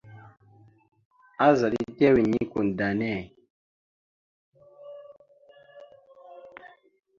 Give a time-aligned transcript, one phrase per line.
[1.47, 3.11] Azaɗ etew enikwada enne.